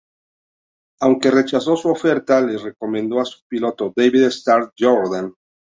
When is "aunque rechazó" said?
0.99-1.77